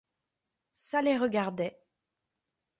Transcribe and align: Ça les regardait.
Ça 0.73 1.03
les 1.03 1.15
regardait. 1.15 1.79